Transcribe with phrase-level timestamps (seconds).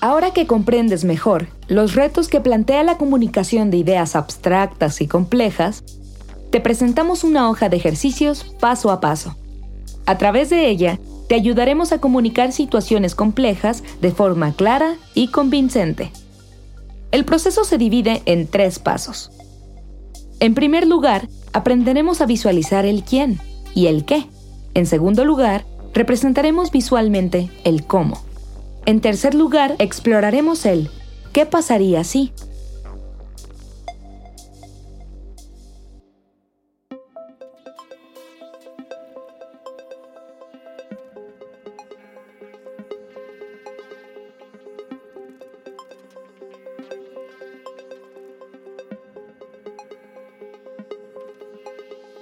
[0.00, 5.82] Ahora que comprendes mejor los retos que plantea la comunicación de ideas abstractas y complejas,
[6.50, 9.36] te presentamos una hoja de ejercicios paso a paso.
[10.06, 16.12] A través de ella, te ayudaremos a comunicar situaciones complejas de forma clara y convincente.
[17.10, 19.30] El proceso se divide en tres pasos.
[20.40, 23.40] En primer lugar, aprenderemos a visualizar el quién
[23.74, 24.26] y el qué.
[24.74, 28.27] En segundo lugar, representaremos visualmente el cómo.
[28.88, 30.88] En tercer lugar, exploraremos el
[31.34, 32.32] ¿qué pasaría si?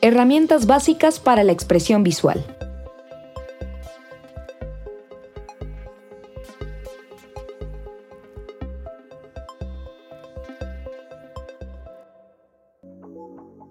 [0.00, 2.57] Herramientas básicas para la expresión visual.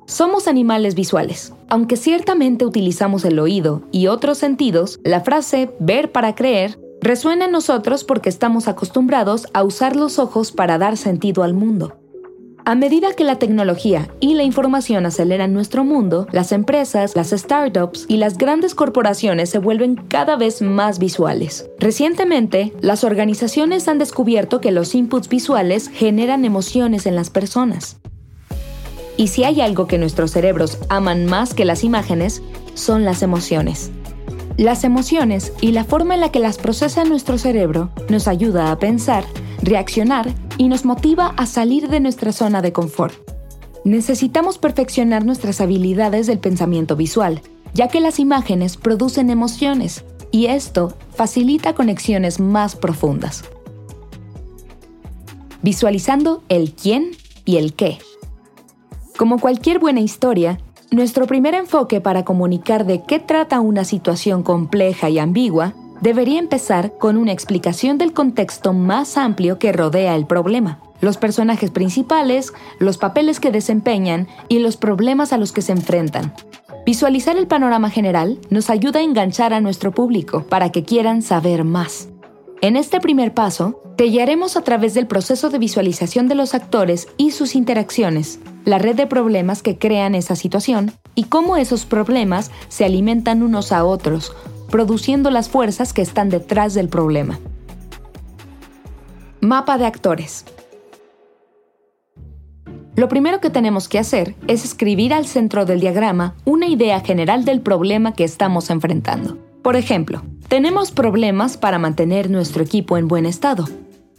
[0.08, 1.52] Somos animales visuales.
[1.68, 7.52] Aunque ciertamente utilizamos el oído y otros sentidos, la frase ver para creer resuena en
[7.52, 11.98] nosotros porque estamos acostumbrados a usar los ojos para dar sentido al mundo.
[12.64, 18.06] A medida que la tecnología y la información aceleran nuestro mundo, las empresas, las startups
[18.08, 21.70] y las grandes corporaciones se vuelven cada vez más visuales.
[21.80, 27.98] Recientemente, las organizaciones han descubierto que los inputs visuales generan emociones en las personas.
[29.18, 32.44] Y si hay algo que nuestros cerebros aman más que las imágenes,
[32.76, 33.92] son las emociones.
[34.58, 38.80] Las emociones y la forma en la que las procesa nuestro cerebro nos ayuda a
[38.80, 39.24] pensar,
[39.62, 43.14] reaccionar y nos motiva a salir de nuestra zona de confort.
[43.84, 47.42] Necesitamos perfeccionar nuestras habilidades del pensamiento visual,
[47.74, 53.46] ya que las imágenes producen emociones y esto facilita conexiones más profundas.
[55.62, 57.12] Visualizando el quién
[57.46, 58.00] y el qué.
[59.18, 60.60] Como cualquier buena historia,
[60.92, 67.00] nuestro primer enfoque para comunicar de qué trata una situación compleja y ambigua debería empezar
[67.00, 73.00] con una explicación del contexto más amplio que rodea el problema, los personajes principales, los
[73.00, 76.36] papeles que desempeñan y los problemas a los que se enfrentan.
[76.86, 81.64] Visualizar el panorama general nos ayuda a enganchar a nuestro público para que quieran saber
[81.64, 82.08] más.
[82.62, 87.08] En este primer paso, te guiaremos a través del proceso de visualización de los actores
[87.18, 92.52] y sus interacciones, la red de problemas que crean esa situación y cómo esos problemas
[92.68, 94.36] se alimentan unos a otros,
[94.70, 97.40] produciendo las fuerzas que están detrás del problema.
[99.40, 100.44] Mapa de actores.
[102.98, 107.46] Lo primero que tenemos que hacer es escribir al centro del diagrama una idea general
[107.46, 109.38] del problema que estamos enfrentando.
[109.62, 113.64] Por ejemplo, tenemos problemas para mantener nuestro equipo en buen estado.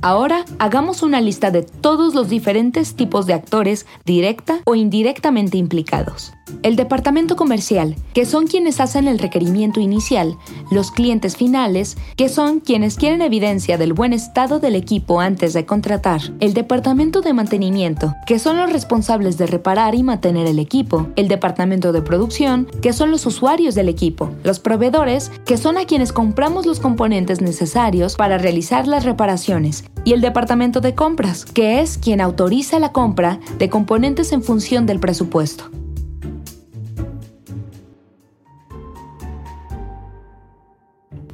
[0.00, 6.32] Ahora hagamos una lista de todos los diferentes tipos de actores directa o indirectamente implicados.
[6.62, 10.38] El departamento comercial, que son quienes hacen el requerimiento inicial,
[10.70, 15.66] los clientes finales, que son quienes quieren evidencia del buen estado del equipo antes de
[15.66, 21.09] contratar, el departamento de mantenimiento, que son los responsables de reparar y mantener el equipo,
[21.16, 25.84] el departamento de producción, que son los usuarios del equipo, los proveedores, que son a
[25.84, 31.83] quienes compramos los componentes necesarios para realizar las reparaciones, y el departamento de compras, que
[31.83, 35.65] es quien autoriza la compra de componentes en función del presupuesto.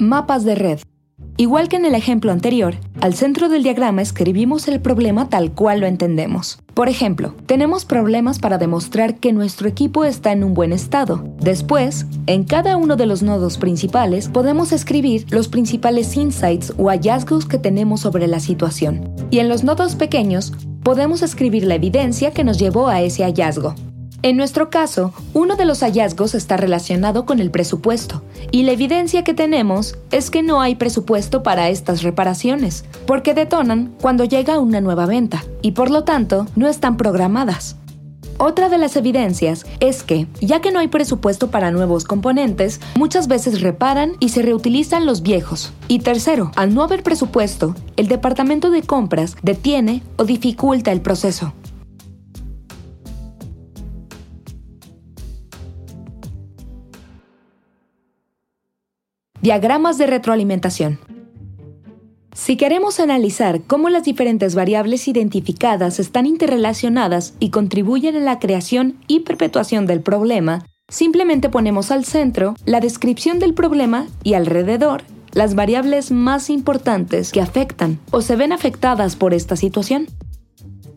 [0.01, 0.81] Mapas de red.
[1.37, 5.81] Igual que en el ejemplo anterior, al centro del diagrama escribimos el problema tal cual
[5.81, 6.59] lo entendemos.
[6.73, 11.23] Por ejemplo, tenemos problemas para demostrar que nuestro equipo está en un buen estado.
[11.39, 17.45] Después, en cada uno de los nodos principales podemos escribir los principales insights o hallazgos
[17.45, 19.15] que tenemos sobre la situación.
[19.31, 23.75] Y en los nodos pequeños podemos escribir la evidencia que nos llevó a ese hallazgo.
[24.25, 29.23] En nuestro caso, uno de los hallazgos está relacionado con el presupuesto, y la evidencia
[29.23, 34.81] que tenemos es que no hay presupuesto para estas reparaciones, porque detonan cuando llega una
[34.81, 37.77] nueva venta, y por lo tanto no están programadas.
[38.39, 43.29] Otra de las evidencias es que, ya que no hay presupuesto para nuevos componentes, muchas
[43.29, 45.75] veces reparan y se reutilizan los viejos.
[45.87, 51.53] Y tercero, al no haber presupuesto, el departamento de compras detiene o dificulta el proceso.
[59.45, 60.99] Diagramas de retroalimentación.
[62.33, 68.97] Si queremos analizar cómo las diferentes variables identificadas están interrelacionadas y contribuyen a la creación
[69.07, 75.03] y perpetuación del problema, simplemente ponemos al centro la descripción del problema y alrededor
[75.33, 80.07] las variables más importantes que afectan o se ven afectadas por esta situación.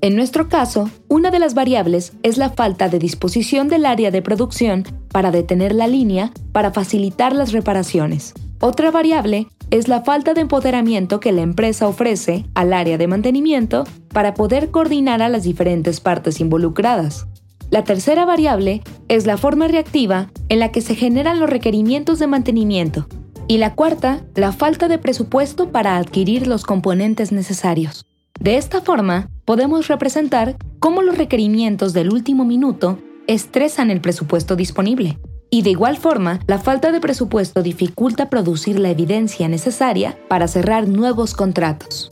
[0.01, 4.21] En nuestro caso, una de las variables es la falta de disposición del área de
[4.21, 8.35] producción para detener la línea para facilitar las reparaciones.
[8.59, 13.85] Otra variable es la falta de empoderamiento que la empresa ofrece al área de mantenimiento
[14.09, 17.25] para poder coordinar a las diferentes partes involucradas.
[17.71, 22.27] La tercera variable es la forma reactiva en la que se generan los requerimientos de
[22.27, 23.07] mantenimiento.
[23.47, 28.06] Y la cuarta, la falta de presupuesto para adquirir los componentes necesarios.
[28.39, 35.19] De esta forma, podemos representar cómo los requerimientos del último minuto estresan el presupuesto disponible.
[35.49, 40.87] Y de igual forma, la falta de presupuesto dificulta producir la evidencia necesaria para cerrar
[40.87, 42.11] nuevos contratos.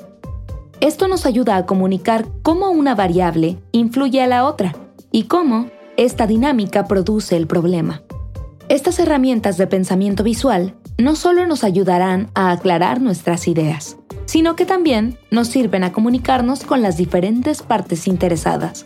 [0.81, 4.75] Esto nos ayuda a comunicar cómo una variable influye a la otra
[5.12, 5.68] y cómo
[5.98, 8.04] esta dinámica produce el problema.
[8.68, 13.98] Estas herramientas de pensamiento visual no solo nos ayudarán a aclarar nuestras ideas,
[14.36, 18.84] sino que también nos sirven a comunicarnos con las diferentes partes interesadas,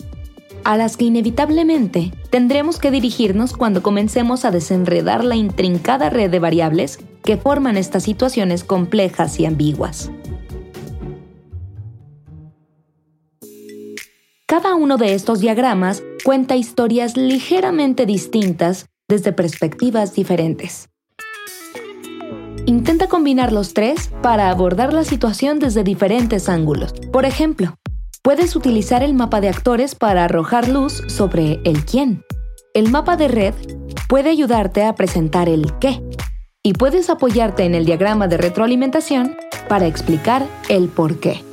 [0.63, 6.38] a las que inevitablemente tendremos que dirigirnos cuando comencemos a desenredar la intrincada red de
[6.38, 10.12] variables que forman estas situaciones complejas y ambiguas.
[14.46, 20.90] Cada uno de estos diagramas cuenta historias ligeramente distintas desde perspectivas diferentes.
[22.69, 26.94] Intenta combinar los tres para abordar la situación desde diferentes ángulos.
[27.12, 27.74] Por ejemplo,
[28.21, 32.24] puedes utilizar el mapa de actores para arrojar luz sobre el quién.
[32.75, 33.56] El mapa de red
[34.07, 36.00] puede ayudarte a presentar el qué.
[36.62, 39.36] Y puedes apoyarte en el diagrama de retroalimentación
[39.68, 41.49] para explicar el por qué.